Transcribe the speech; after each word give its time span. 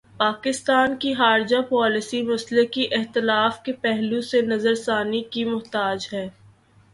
پاکستان 0.17 0.95
کی 0.97 1.13
خارجہ 1.13 1.57
پالیسی 1.69 2.21
مسلکی 2.21 2.87
اختلاف 2.91 3.61
کے 3.63 3.73
پہلو 3.73 4.21
سے 4.21 4.41
نظر 4.41 4.75
ثانی 4.75 5.21
کی 5.23 5.43
محتاج 5.45 6.07
ہے۔ 6.13 6.27